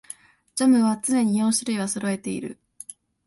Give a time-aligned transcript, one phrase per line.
[0.55, 2.57] ジャムは常に四種類はそろえている